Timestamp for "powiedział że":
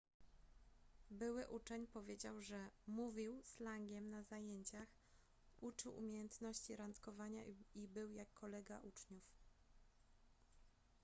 1.87-2.69